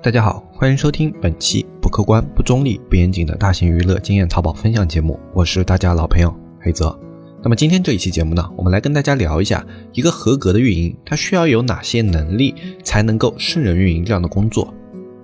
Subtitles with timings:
[0.00, 6.96] 大家好，欢迎收听本期不客观、不中立、不严谨的大型娱乐经验淘宝分享节目，我是大家老朋友黑泽。
[7.42, 14.72] 那么今天这一期节目呢，我们来跟大家聊一下一个合格的运营，它需要有哪些能力才能够胜任运营这样的工作？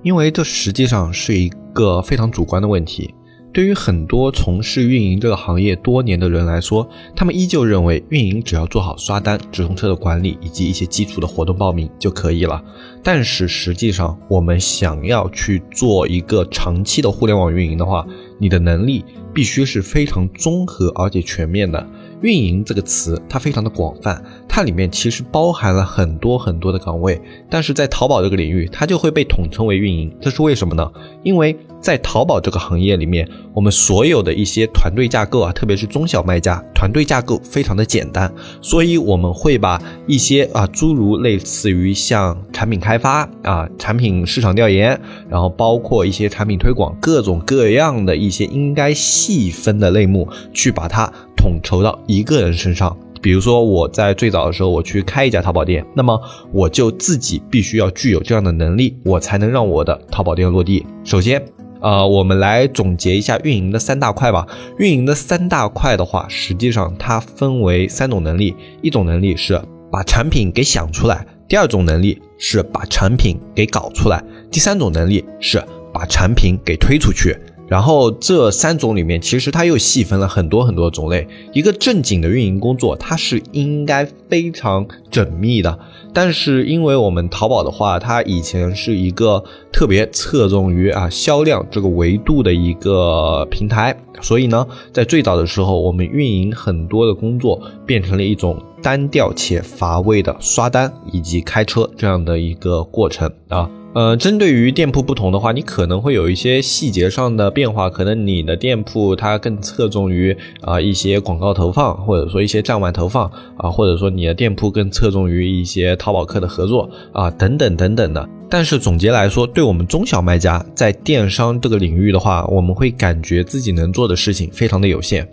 [0.03, 3.15] 因为这实际上是一个非常主观的问题。
[3.55, 12.61] 对于很多从事运营这个行业多年的人来说，他们依旧认为运营只要做好刷单、直通车的管理以及一些基础的活动报名就可以了。
[13.01, 18.05] 但是实际上，我们想要去做一个长期的互联网运营的话，
[18.41, 21.87] 你的能力必须是非常综合而且全面的。
[22.23, 30.91] 运营这个词，它非常的广泛，它里面其实包含了很多很多的岗位，但是在淘宝这个领域，它就会被统称为运营，这是为什么呢？
[31.23, 51.13] 因为在淘宝这个行业里面，我们所有的一些团队架构啊，特别是中小卖家，团队架构非常的简单，所以我们会把一些啊，诸如类似于像产品开发啊、产品市场调研，然后包括一些产品推广，各种各样的一些应该细分的类目，去把它。
[51.45, 56.19] 统筹到一个人身上，比如说我在最早的时候，我去开一家淘宝店，那么
[56.51, 60.87] 我就自己必须要具有这样的能力，我才能让我的淘宝店落地。
[61.05, 61.45] 首先，
[61.83, 64.47] 呃，我们来总结一下运营的三大块吧。
[64.79, 69.61] 运营的三大块的话，实际上它分为三种能力，一种能力是
[69.93, 77.37] 把产品给想出来，第二种能力是把产品给搞出来，第三种能力是把产品给推出去。
[77.67, 81.27] 然后这三种里面，其实它又细分了很多很多种类。
[81.53, 85.79] 一个正经的运营工作，它是应该非常缜密的。
[86.13, 89.43] 但是因为我们淘宝的话，它以前是一个
[89.73, 103.69] 特别侧重于啊销量这个维度的一个平台，所以呢，在最早的时候，我们运营很多的工作变成了一种单调且乏味的刷单以及开车这样的一个过程啊。
[103.95, 107.89] 呃，针对于店铺不同的话，你可能会有一些细节上的变化。
[107.89, 118.29] 可能你的店铺它更侧重于啊一些广告投放，或者说一些站外投放啊，或者说你的店铺更侧重于一些淘宝客的合作啊，等等等等的。
[118.49, 125.29] 但是总结来说，对我们中小卖家在电商这个领域的话，我们会感觉自己能做的事情非常的有限。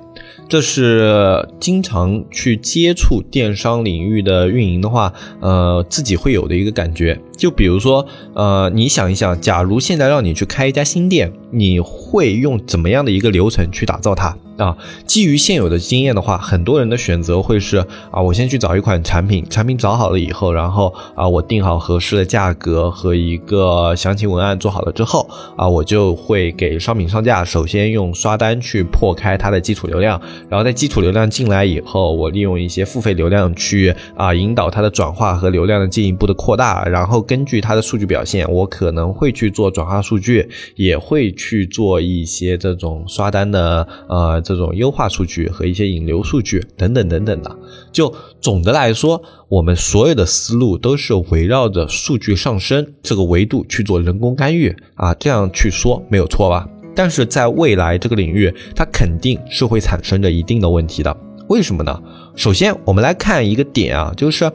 [0.50, 7.18] 这是经常去接触电商领域的运营的话，呃，自己会有的一个感觉。
[7.38, 11.32] 就比如说，呃，你想一想，假如现在让你去开一家新店。
[11.54, 14.78] 你会用怎么样的一个流程去打造它啊？
[15.06, 17.78] 基于现有的经验的话，很多人的选择会是
[18.12, 27.44] 啊，我先去找一款产品，产品找好了以后，然后啊，我定好合适的价格和一个详情文案做好了之后啊，我就会给商品上架。
[27.44, 36.86] 首先用刷单去破开它的基础流量，然后在基础流量进来以后，我利用一些付费流量去啊引导它的转化和流量的进一步的扩大。
[36.86, 41.32] 然后根据它的数据表现，我可能会去做转化数据，也会。
[41.42, 47.56] 去做一些这种刷单的呃这种优化数据和一些引流数据等等等等的，
[47.92, 56.68] 就总的来说，我们所有的思路都是围绕着数据上升这个维度去做人工干预啊，这样去说没有错吧？
[56.94, 61.16] 但是在未来这个领域，它肯定是会产生着一定的问题的。
[61.48, 62.02] 为什么呢？
[62.36, 64.52] 首先，我们来看一个点啊，就是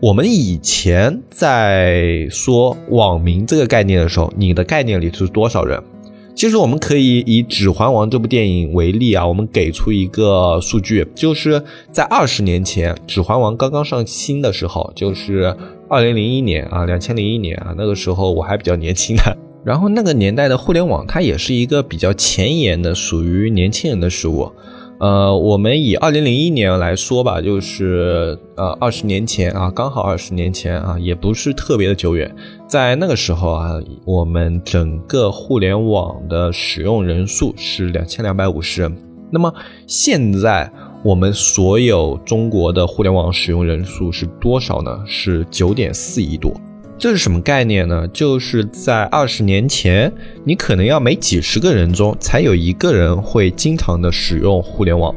[0.00, 5.82] 我们以前在说网民这个概念的时候，你的概念里是多少人？
[6.36, 15.56] 其实我们可以以《指环王》这部电影为例啊，我们给出一个数据，就是在二十年前，《指环王》刚刚上新的时候，就是
[15.88, 19.34] 二零零一年啊，两千零一年啊，那个时候我还比较年轻的。
[19.64, 24.52] 然后那个年代的互联网，它也是一个比较前沿的，属于年轻人的事物。
[24.98, 32.34] 呃，我们以二零零一年来说吧，就是呃二十年前啊，刚好二十年前啊，也不是特别的久远。
[32.66, 38.96] 在那个时候啊，我们整个互联网的使用人数是两千两百五十人。
[39.30, 39.52] 那么
[39.86, 40.70] 现在
[41.04, 44.98] 我们所有中国的互联网使用人数是多少呢？
[45.06, 46.54] 是九点四亿多。
[46.98, 48.08] 这是什么概念呢？
[48.08, 50.10] 就是在二十年前，
[50.44, 55.14] 你可能要每几十个人中才有一个人会经常的使用互联网，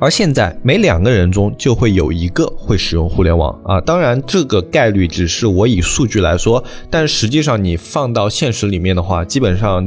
[0.00, 3.78] 而现在每两个人中就会有一个会使用互联网啊。
[3.82, 9.86] 当然，这个概率只是我以数据来说，但实际上你放到现实里面的话，基本上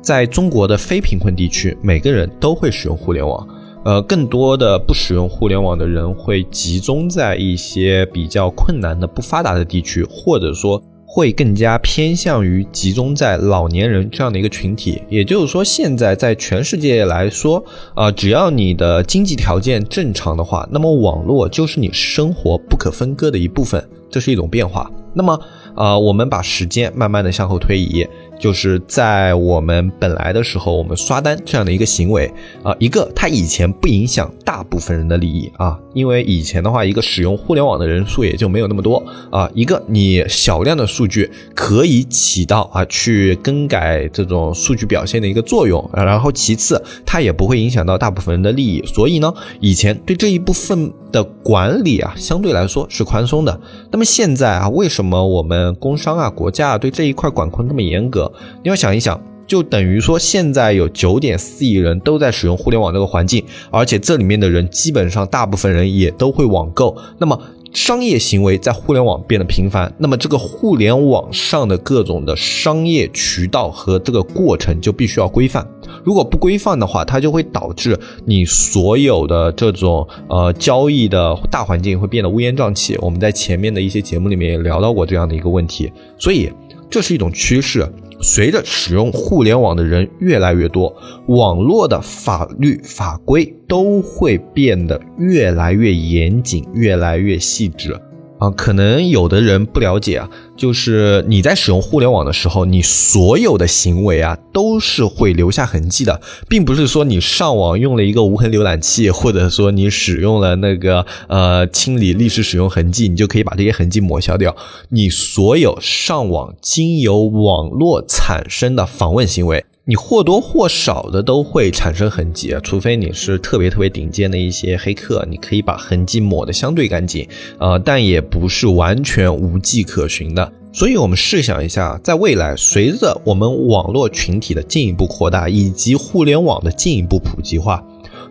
[0.00, 3.44] 在中国的非贫困地区，每个人都会使用互联网。
[3.82, 15.02] 呃，更多的不使用互联网的人会集中在一些比较困难的、不发达的地区，或者说会更加偏向于集中在老年人这样的一个群体。
[15.08, 24.90] 也就是说，现在在全世界来说，啊，只要你的经济条件正常的话，那么网络就是你生活不可分割的一部分，这是一种变化。
[25.14, 25.40] 那么，
[25.74, 28.06] 啊，我们把时间慢慢的向后推移。
[28.40, 32.32] 就是在我们本来的时候，我们刷单这样的一个行为
[32.62, 53.60] 啊，一个它以前不影响大部分人的利益啊，因为以前的话，一个使用互联网的人数也就没有那么多啊，一个你小量的数据可以起到啊去更改这种数据表现的一个作用，然后其次它也不会影响到大部分人的利益，所以呢，以前对这一部分的管理啊，相对来说是宽松的。
[53.90, 58.29] 那么现在啊，为什么我们工商啊、国家啊对这一块管控那么严格？
[58.62, 66.96] 你要想一想，就等于说现在有九点四亿人都在使用互联网这个环境，而且这里面的人基本上大部分人也都会网购。
[67.18, 67.40] 那么
[67.72, 75.64] 商业行为在互联网变得频繁，那么这个互联网上的各种的商业渠道和这个过程就必须要规范。
[76.02, 82.96] 如果不规范的话，它就会导致你所有的这种呃交易的大环境会变得乌烟瘴气。
[83.00, 86.50] 我们在前面的一些节目里面也聊到过这样的一个问题，所以
[86.88, 87.86] 这是一种趋势。
[88.22, 90.94] 随着使用互联网的人越来越多，
[91.26, 97.98] 网络的法律法规都会变得越来越严谨、越来越细致。
[98.40, 114.56] 啊，可能有的人不了解啊，就是你在使用互联网的时候，你所有的行为啊都是会留下痕迹的，并不是说你上网用了一个无痕浏览器，或者说你使用了那个呃清理历史使用痕迹，你就可以把这些痕迹抹消掉。
[114.88, 119.66] 你所有上网经由网络产生的访问行为。
[119.90, 127.26] 你或多或少的都会产生痕迹啊，除非你是特别特别顶尖的一些黑客，你可以把痕迹抹得相对干净，
[127.58, 130.52] 呃，但也不是完全无迹可寻的。
[130.72, 137.84] 所以，我们试想一下，在未来，随着我们网络群体的进一步扩大，以及互联网的进一步普及化，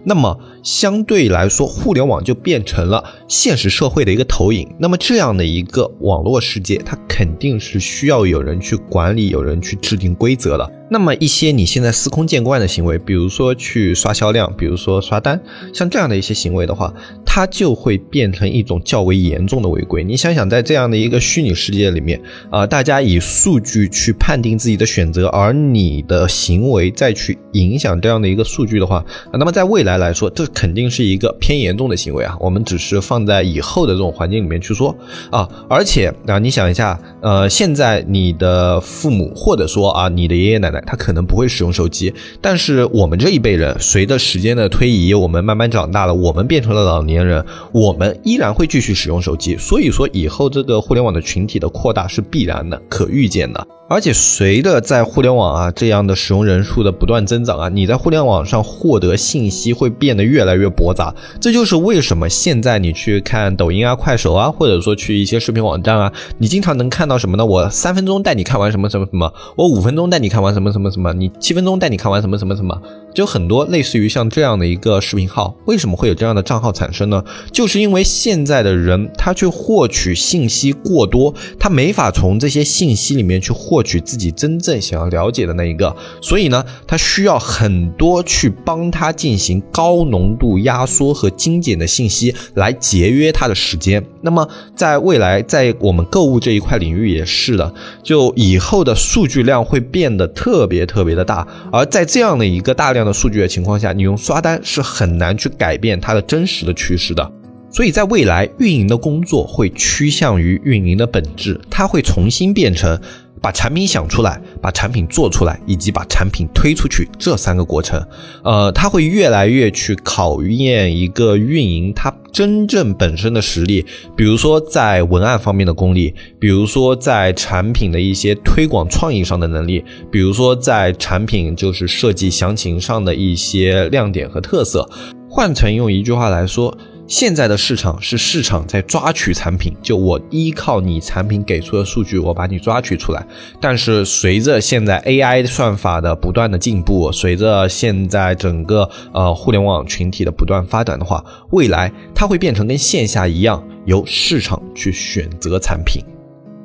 [0.06, 4.66] 那么相对来说，互联网就变成了现实社会的一个投影。
[4.80, 10.72] 那么这样的一个网络世界，它肯定是需要有人去管理，有人去制定规则的。
[10.92, 15.40] 那么一些你现在司空见惯的行为，比如说去刷销量，比如说刷单，
[15.72, 16.92] 像这样的一些行为的话，
[17.24, 20.04] 它就会变成一种较为严重的违规。
[20.04, 22.20] 你想想，在这样的一个虚拟世界里面，
[22.50, 32.36] 啊，大家以数据去判定自己的选择，而你的行为再去影响这样的一个数据的话，那么在未来来说，这肯定是一个偏严重的行为啊。
[32.40, 34.96] 我们只是放在以后的这种环境里面去说
[35.30, 40.79] 啊，而且啊，你想一下，呃，现在你的父母或者说啊，你的爷爷奶奶。
[40.86, 49.58] 他可能不会使用手机，但是我们这一辈人，随着时间的推移，我们慢慢长大了，我们变成了老年人，我们依然会继续使用手机。
[49.58, 53.79] 所以说，以后这个互联网的群体的扩大是必然的，可预见的。
[53.90, 61.14] 而且随着在互联网啊这样的使用人数的不断增长啊，你在互联网上获得信息会变得越来越驳杂。
[61.42, 67.44] 这就是为什么现在你去看抖音啊、快手啊，或者说去一些视频网站啊，你经常能看到什么呢？
[67.44, 72.80] 我三分钟带你看完什么什么什么，我五分钟带你看完什么什么什么，你七分钟带你看完什么什么什么。
[73.14, 77.24] 就很多类似于像这样的一个视频号，为什么会有这样的账号产生呢？
[77.52, 94.04] 就是因为现在的人他去获取信息过多，他没法从这些信息里面去获取自己真正想要了解的那一个，所以呢，他需要很多去帮他进行高浓度压缩和精简的信息来节约他的时间。
[94.22, 97.74] 那么在未来，在我们购物这一块领域也是的，
[98.04, 102.99] 就以后的数据量会变得特别特别的大，而在这样的一个大量。
[103.00, 107.32] 这样的数据的情况下，你用刷单是很难去改变它的真实的趋势的。
[107.72, 113.00] 所以在未来，运营的工作会趋向于运营的本质，它会重新变成
[113.42, 118.04] 把产品想出来、把产品做出来以及把产品推出去这三个过程。
[118.44, 122.14] 呃，它会越来越去考验一个运营它。
[122.32, 123.84] 真正本身的实力，
[124.16, 134.88] 比如说在文案方面的功力，比如说在产品的一些推广创意上的能力，比如说在产品就是设计详情上的一些亮点和特色。
[135.28, 136.76] 换成用一句话来说。
[137.10, 143.26] 现在的市场是市场在抓取产品，就我依靠你产品给出的数据，我把你抓取出来。
[143.60, 156.06] 但是随着现在 AI 算法的不断的进步，随着现在整个呃互联网群体的不断发展的话，未来它会变成跟线下一样，由市场去选择产品，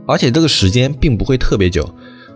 [0.07, 1.89] 而且这个时间并不会特别久。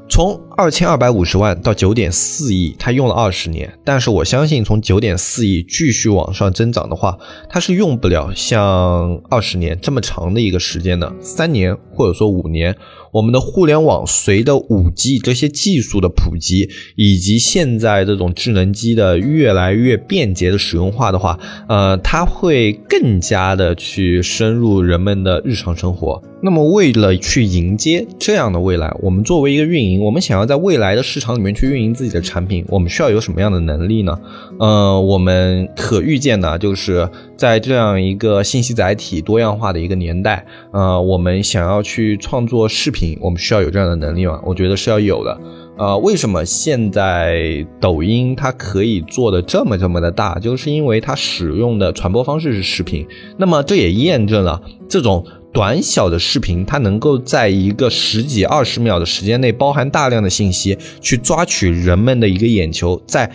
[0.09, 3.73] 从二千二百五十万到九点四亿，它用了二十年。
[3.85, 7.17] 但是我相信，从九点四亿继续往上增长的话，
[7.49, 12.77] 它是用不了像二十年这么长的一个时间的，三年或者说五年。
[13.13, 21.39] 我们的互联网随着五 G 这些技术的普及，以及现在这种智能机的越来越便捷的使用化的话，
[21.69, 26.23] 呃，它会更加的去深入人们的日常生活。
[26.41, 34.17] 那么，为了去迎接这样的未来，我们作为一个运营，我们想要在未来的市场里面去运营自己的产品，我们需要有什么样的能力呢？
[34.61, 37.09] 呃，我们可预见的，就是
[37.39, 44.41] 在这样一个信息载体多样化的一个年代，呃，我们想要去创作视频，我们需要有这样的能力吗？
[44.45, 45.41] 我觉得是要有的。
[45.79, 53.07] 呃，为什么现在抖音它可以做的这么这么的大，就是因为它使用的传播方式是视频。
[53.37, 55.25] 那么这也验证了这种。
[55.51, 63.29] 短小的视频，它能够在一个十几二十秒的时间内，包含大量的信息，去抓取人们的一个眼球，在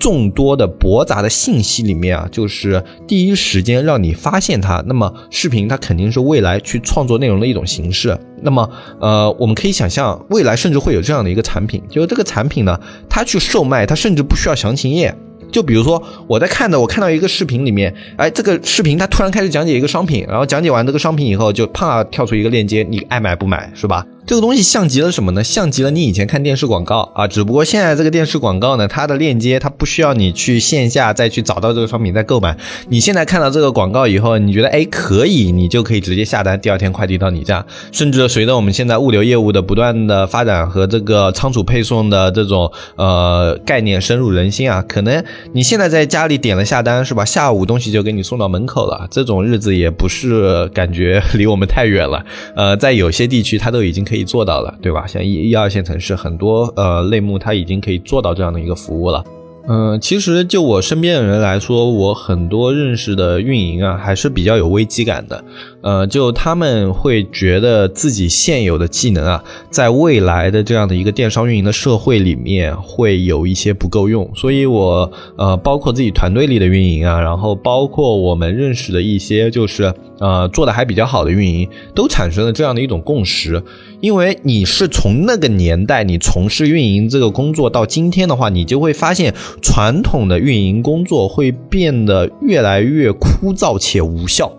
[0.00, 4.82] 众多的驳杂的信息里面啊，就是第一时间让你发现它。
[4.86, 8.18] 那么，视频它肯定是未来去创作内容的一种形式。
[8.42, 15.14] 那么，呃，我们可以想象，未来甚至会有这样的一个产品，就是这个产品呢，它去售卖，它甚至不需要详情页。
[15.52, 24.06] 就比如说，我在看的，我看到一个视频里面，哎，这个视频它突然开始讲解一个商品，然后讲解完这个商品以后，就啪跳出一个链接，你爱买不买是吧？
[24.30, 25.42] 这个东西像极了什么呢？
[25.42, 32.56] 像极了你以前看电视广告啊，只不过现在这个电视广告呢，它的链接它不需要你去线下再去找到这个商品再购买。
[32.90, 37.66] 你现在看到这个广告以后，你觉得哎可以，你就可以直接下单，第二天快递到你家。
[37.90, 47.24] 甚至随着我们现在物流业务的不断的发展和这个仓储配送的这种呃概念深入人心啊，可能你现在在家里点了下单是吧？
[47.24, 49.08] 下午东西就给你送到门口了。
[49.10, 52.24] 这种日子也不是感觉离我们太远了。
[52.54, 54.19] 呃，在有些地区它都已经可以。
[54.24, 55.06] 做到了，对吧？
[55.06, 59.24] 像一一二线城市，很多呃类目，它已经可以做到这样的一个服务了。
[59.68, 65.44] 嗯，其实就我身边的人来说，我很多认识的运营啊，还是比较有危机感的。
[65.82, 74.30] 呃，就他们会觉得自己现有的技能啊，在未来的这样的一个电商运营的社会里面，会有一些不够用。
[74.34, 83.62] 所以，我呃，包括自己团队里的运营啊，然后包括我们认识的一些，就是呃，做的还比较好的运营，都产生了这样的一种共识。
[84.00, 94.50] 因为你是从那个年代你从事运营这个工作到今天的话，你就会发现传统的运营工作会变得越来越枯燥且无效。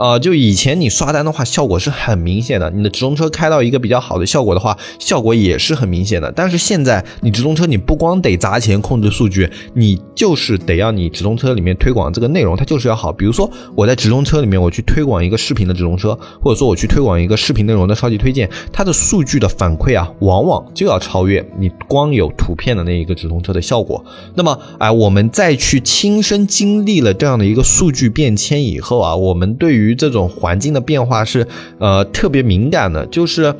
[0.00, 2.70] 呃，就以前你刷单的话，效果是很明显的。
[2.70, 6.32] 你的直通车开到一个比较好的效果的话，效果也是很明显的。
[6.34, 13.12] 但是现在你直通车，你不光得砸钱控制数据，你就是得要你直通车里面推广这个内容，它就是要好。
[13.12, 24.02] 比如说我在直通车里面，我去推广一个视频的直通车，或者说我去推广一个视频内容的超级推荐，它的数据的反馈啊，往往就要超越你光有图片的那一个直通车的效果。
[24.34, 31.46] 那么，哎，我们再去亲身经历了这样的一个数据变迁以后啊，我们对于这种环境的变化是，
[31.78, 33.54] 呃，特别敏感的，就是。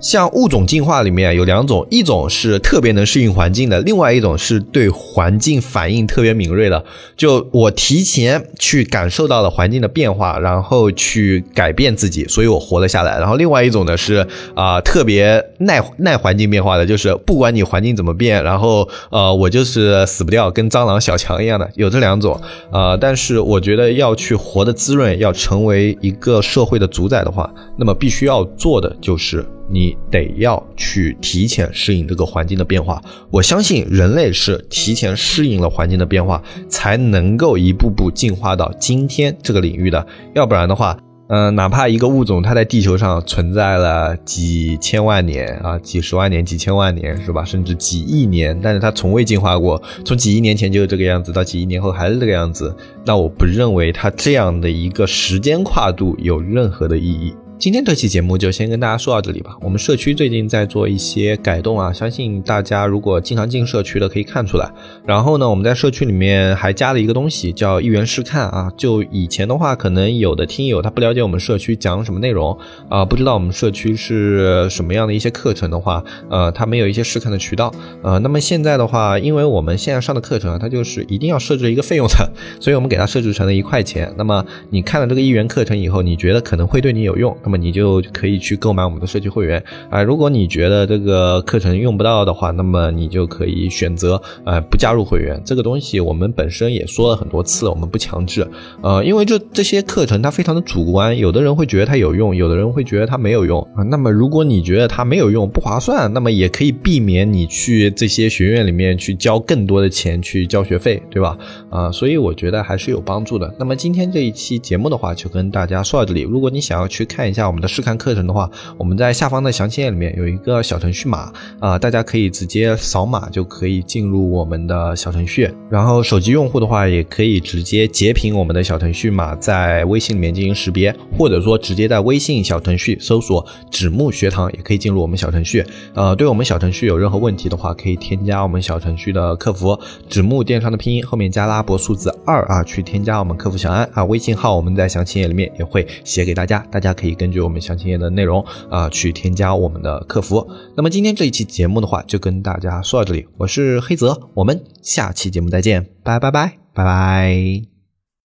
[0.00, 6.84] 像物种进化里面有两种，一种是特别能适应环境的，另外一种是对环境反应特别敏锐的。
[7.16, 13.18] 就我提前去感受到了环境的变化，然后去改变自己，所以我活了下来。
[13.18, 21.70] 然后另外一种呢是啊特别耐耐环境变化的，就是不管你环境怎么变，然后呃我就是死不掉，跟蟑螂小强一样的。
[21.76, 22.38] 有这两种，
[22.70, 29.44] 呃，但是我觉得要去活得滋润，要成为一个社会的主宰的话，那么必须要做的就是。
[29.68, 33.02] 你得要去提前适应这个环境的变化。
[33.30, 40.06] 我相信人类是提前适应了环境的变化，才能够一步步进化到今天这个领域的。
[40.34, 40.96] 要不然的话，
[41.28, 47.42] 嗯，哪怕一个物种它在地球上存在了几千万年啊，几十万年、几千万年，是吧？
[47.42, 57.34] 甚至几亿年，但是它从未进化过，从几亿年前就是这个样子，到几亿年后还是这个样子，那我不认为它这样的一个时间跨度有任何的意义。
[57.56, 59.56] 今天这期节目就先跟大家说到这里吧。
[59.60, 64.70] 我们社区最近在做一些改动啊，相信大家如果经常进社区的可以看出来。
[65.06, 68.70] 然后呢，我们在社区里面还加了一个东西，叫一元试看啊。
[68.76, 72.58] 就以前的话，可能有的听友他不了解我们社区讲什么内容
[72.90, 77.72] 啊，不知道我们社区是什么样的一些课程的话，呃，他没有一些试看的渠道。
[78.02, 82.30] 呃，那么现在的话，因为我们现在上的课程啊，它就是一定要设置一个费用的，
[82.60, 84.12] 所以我们给它设置成了一块钱。
[84.18, 90.02] 那么你看了这个一元课程以后，你觉得可能会对你有用，那么你就可以去购买我们的社区会员啊。
[90.02, 95.40] 如果你觉得这个课程用不到的话，那么你就可以选择呃不加入会员。
[95.44, 98.46] 这个东西我们本身也说了很多次，我们不强制。
[98.82, 103.82] 呃，因为这这些课程它非常的主观，有的人会觉得它有用，有的人会觉得它没有用啊。
[103.84, 111.36] 那么如果你觉得它没有用，不划算，那么也可以避免你去这些学院里面去交更多的钱去交学费，对吧？
[111.70, 113.54] 啊，所以我觉得还是有帮助的。
[113.58, 116.22] 那么今天这一期节目的话，就跟大家说到这里。
[116.22, 118.48] 如果你想要去看下我们的试看课程的话，
[118.78, 125.50] 我们在下方的详情页里面有一个小程序码啊，大家可以直接扫码就可以进入我们的小程序。
[125.68, 135.64] 然后手机用户的话，也可以直接截屏我们的小程序码，在微信里面进行识别，或者说直接在微信小程序搜索“纸木学堂”也可以进入我们小程序。
[135.94, 150.46] 呃，对我们小程序有任何问题的话，可以添加我们小程序的客服“纸木电商”的拼音后面加拉伯数字二啊，去添加我们客服小安啊，微信号我们在详情页里面也会写给大家，大家可以根据我们详情页的内容啊去添加我们的客服。
[150.76, 157.73] 那么今天这一期节目的话，就跟大家说到这里，我是黑泽，我们下期节目再见，拜拜拜拜拜。